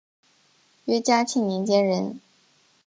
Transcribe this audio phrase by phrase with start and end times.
[0.85, 2.19] 约嘉庆年间人。